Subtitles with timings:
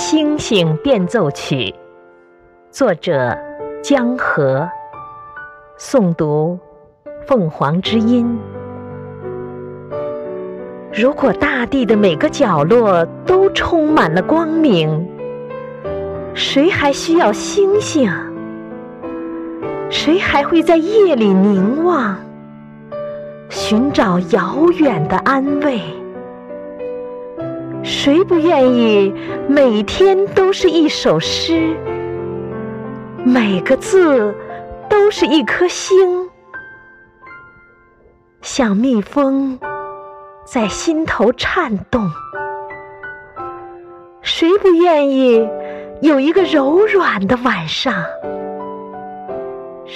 [0.00, 1.56] 星星变奏曲》，
[2.70, 3.36] 作者
[3.82, 4.66] 江河，
[5.78, 6.58] 诵读
[7.26, 8.38] 凤凰之音。
[10.90, 15.06] 如果大地的每个角落都充满了光明，
[16.32, 18.10] 谁还需要星星？
[19.90, 22.16] 谁还会在夜里凝望，
[23.50, 25.78] 寻找遥远的安慰？
[27.82, 29.12] 谁不愿意
[29.48, 31.74] 每天都是一首诗，
[33.24, 34.34] 每个字
[34.88, 36.28] 都是一颗星，
[38.42, 39.58] 像蜜蜂
[40.44, 42.10] 在心头颤动？
[44.20, 45.48] 谁不愿意
[46.02, 47.94] 有一个柔软的晚上，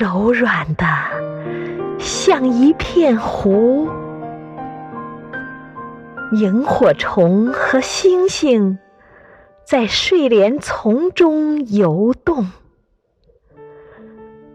[0.00, 0.86] 柔软的
[1.98, 3.88] 像一片湖？
[6.32, 8.78] 萤火虫和星星
[9.64, 12.50] 在睡莲丛中游动。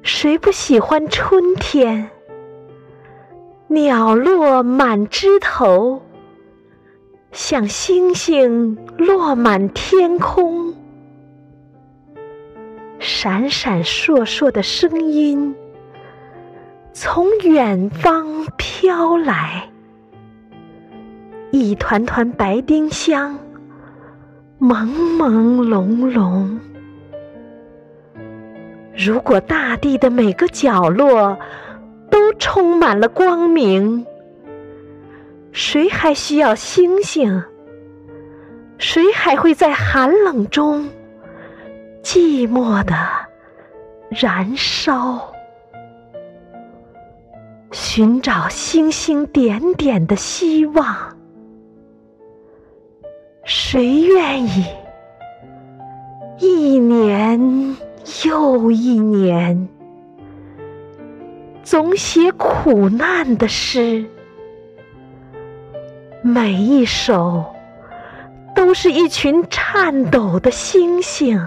[0.03, 2.09] 谁不喜欢春天？
[3.67, 6.02] 鸟落满枝头，
[7.31, 10.75] 像星星落满天空。
[13.00, 15.56] 闪闪烁烁的声音
[16.91, 19.70] 从远方飘来。
[21.52, 23.38] 一团团白丁香，
[24.59, 26.57] 朦朦胧胧。
[28.95, 31.38] 如果大地的每个角落
[32.09, 34.05] 都充满了光明，
[35.52, 37.44] 谁还需要星星？
[38.77, 40.89] 谁还会在寒冷中
[42.02, 42.95] 寂寞的
[44.09, 45.33] 燃烧？
[47.72, 51.20] 寻找星星点点的希望。
[53.53, 54.66] 谁愿意
[56.39, 57.75] 一年
[58.25, 59.67] 又一年
[61.61, 64.06] 总写苦难的诗？
[66.22, 67.44] 每一首
[68.56, 71.38] 都是一群颤抖的星星，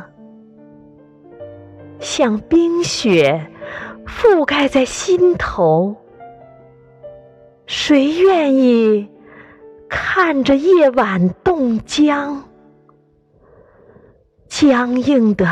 [2.01, 3.47] 像冰雪
[4.07, 5.97] 覆盖在心头。
[7.65, 9.09] 谁愿意？
[9.97, 12.43] 看着夜晚冻僵，
[14.49, 15.47] 僵硬的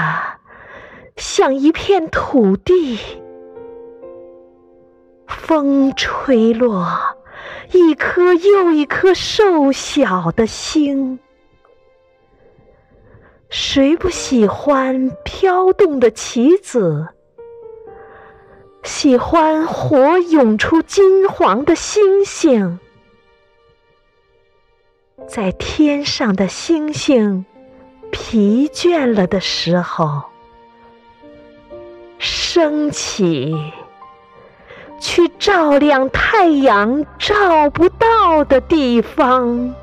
[1.14, 2.98] 像一片土地，
[5.28, 6.88] 风吹落
[7.70, 11.20] 一颗又一颗瘦小的星。
[13.48, 17.06] 谁不喜欢飘动的棋子？
[18.82, 22.80] 喜欢火涌出金黄的星星？
[25.28, 27.44] 在天上的星星
[28.10, 30.22] 疲倦了的时候，
[32.18, 33.54] 升起，
[35.00, 39.74] 去照亮太阳照不到的地方。